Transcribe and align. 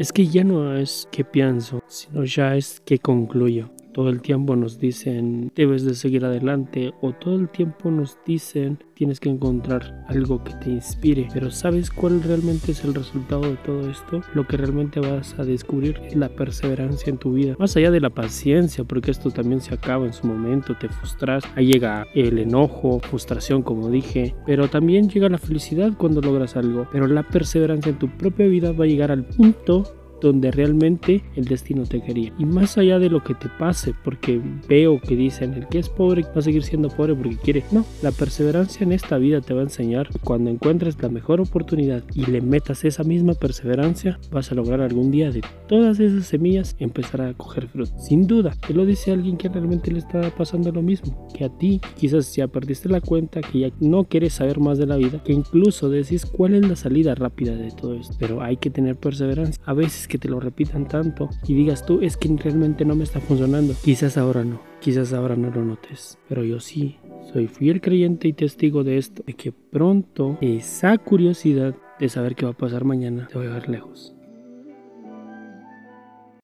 Es 0.00 0.14
que 0.14 0.26
ya 0.26 0.44
no 0.44 0.74
es 0.78 1.06
que 1.12 1.24
pienso, 1.24 1.82
sino 1.86 2.24
ya 2.24 2.56
es 2.56 2.80
que 2.86 2.98
concluyo 2.98 3.68
todo 3.92 4.08
el 4.08 4.20
tiempo 4.20 4.56
nos 4.56 4.78
dicen 4.78 5.52
debes 5.54 5.84
de 5.84 5.94
seguir 5.94 6.24
adelante 6.24 6.92
o 7.00 7.12
todo 7.12 7.36
el 7.36 7.48
tiempo 7.48 7.90
nos 7.90 8.18
dicen 8.26 8.78
tienes 8.94 9.18
que 9.18 9.30
encontrar 9.30 10.04
algo 10.08 10.44
que 10.44 10.52
te 10.54 10.70
inspire. 10.70 11.28
Pero 11.32 11.50
¿sabes 11.50 11.90
cuál 11.90 12.22
realmente 12.22 12.72
es 12.72 12.84
el 12.84 12.94
resultado 12.94 13.42
de 13.42 13.56
todo 13.56 13.90
esto? 13.90 14.20
Lo 14.34 14.46
que 14.46 14.58
realmente 14.58 15.00
vas 15.00 15.38
a 15.38 15.44
descubrir 15.44 15.98
es 16.04 16.14
la 16.14 16.28
perseverancia 16.28 17.10
en 17.10 17.16
tu 17.16 17.32
vida. 17.32 17.56
Más 17.58 17.74
allá 17.76 17.90
de 17.90 18.00
la 18.00 18.10
paciencia, 18.10 18.84
porque 18.84 19.10
esto 19.10 19.30
también 19.30 19.62
se 19.62 19.72
acaba 19.72 20.04
en 20.04 20.12
su 20.12 20.26
momento, 20.26 20.76
te 20.78 20.88
frustras, 20.88 21.44
ahí 21.56 21.72
llega 21.72 22.06
el 22.14 22.38
enojo, 22.38 23.00
frustración 23.00 23.62
como 23.62 23.88
dije, 23.88 24.34
pero 24.44 24.68
también 24.68 25.08
llega 25.08 25.30
la 25.30 25.38
felicidad 25.38 25.92
cuando 25.96 26.20
logras 26.20 26.56
algo. 26.56 26.86
Pero 26.92 27.06
la 27.06 27.22
perseverancia 27.22 27.90
en 27.90 27.98
tu 27.98 28.08
propia 28.08 28.46
vida 28.46 28.72
va 28.72 28.84
a 28.84 28.88
llegar 28.88 29.10
al 29.10 29.24
punto 29.24 29.99
donde 30.20 30.50
realmente 30.50 31.22
el 31.36 31.44
destino 31.44 31.84
te 31.84 32.02
quería. 32.02 32.32
Y 32.38 32.44
más 32.44 32.78
allá 32.78 32.98
de 32.98 33.10
lo 33.10 33.22
que 33.22 33.34
te 33.34 33.48
pase, 33.58 33.94
porque 34.04 34.40
veo 34.68 35.00
que 35.00 35.16
dicen 35.16 35.54
el 35.54 35.66
que 35.68 35.78
es 35.78 35.88
pobre 35.88 36.22
va 36.22 36.40
a 36.40 36.42
seguir 36.42 36.62
siendo 36.62 36.88
pobre 36.88 37.14
porque 37.14 37.36
quiere. 37.36 37.64
No, 37.70 37.84
la 38.02 38.12
perseverancia 38.12 38.84
en 38.84 38.92
esta 38.92 39.18
vida 39.18 39.40
te 39.40 39.54
va 39.54 39.60
a 39.60 39.64
enseñar 39.64 40.08
que 40.08 40.18
cuando 40.18 40.50
encuentres 40.50 41.00
la 41.02 41.08
mejor 41.08 41.40
oportunidad 41.40 42.02
y 42.14 42.26
le 42.26 42.40
metas 42.40 42.84
esa 42.84 43.04
misma 43.04 43.34
perseverancia, 43.34 44.18
vas 44.30 44.50
a 44.50 44.54
lograr 44.54 44.80
algún 44.80 45.10
día 45.10 45.30
de 45.30 45.42
todas 45.68 46.00
esas 46.00 46.26
semillas 46.26 46.76
empezar 46.78 47.22
a 47.22 47.34
coger 47.34 47.68
fruto. 47.68 47.92
Sin 47.98 48.26
duda, 48.26 48.56
te 48.66 48.74
lo 48.74 48.84
dice 48.84 49.12
alguien 49.12 49.36
que 49.36 49.48
realmente 49.48 49.90
le 49.90 49.98
está 49.98 50.30
pasando 50.30 50.72
lo 50.72 50.82
mismo 50.82 51.28
que 51.34 51.44
a 51.44 51.48
ti. 51.48 51.80
Quizás 51.96 52.34
ya 52.34 52.48
perdiste 52.48 52.88
la 52.88 53.00
cuenta, 53.00 53.40
que 53.40 53.60
ya 53.60 53.70
no 53.80 54.04
quieres 54.04 54.34
saber 54.34 54.60
más 54.60 54.78
de 54.78 54.86
la 54.86 54.96
vida, 54.96 55.22
que 55.22 55.32
incluso 55.32 55.88
decís 55.88 56.26
cuál 56.26 56.54
es 56.54 56.68
la 56.68 56.76
salida 56.76 57.14
rápida 57.14 57.54
de 57.54 57.70
todo 57.70 57.94
esto. 57.94 58.16
Pero 58.18 58.42
hay 58.42 58.56
que 58.56 58.70
tener 58.70 58.96
perseverancia. 58.96 59.62
A 59.64 59.72
veces 59.72 60.08
que 60.10 60.18
te 60.18 60.28
lo 60.28 60.40
repitan 60.40 60.86
tanto 60.86 61.30
y 61.46 61.54
digas 61.54 61.86
tú 61.86 62.00
es 62.02 62.18
que 62.18 62.28
realmente 62.36 62.84
no 62.84 62.94
me 62.94 63.04
está 63.04 63.20
funcionando. 63.20 63.74
Quizás 63.82 64.18
ahora 64.18 64.44
no, 64.44 64.60
quizás 64.80 65.14
ahora 65.14 65.36
no 65.36 65.50
lo 65.50 65.64
notes, 65.64 66.18
pero 66.28 66.44
yo 66.44 66.60
sí 66.60 66.98
soy 67.32 67.46
fiel 67.46 67.80
creyente 67.80 68.28
y 68.28 68.34
testigo 68.34 68.84
de 68.84 68.98
esto, 68.98 69.22
de 69.24 69.34
que 69.34 69.52
pronto 69.52 70.36
esa 70.42 70.98
curiosidad 70.98 71.74
de 71.98 72.08
saber 72.08 72.34
qué 72.34 72.44
va 72.44 72.50
a 72.50 72.56
pasar 72.56 72.84
mañana 72.84 73.28
te 73.28 73.36
va 73.36 73.44
a 73.44 73.46
llevar 73.46 73.68
lejos. 73.68 74.14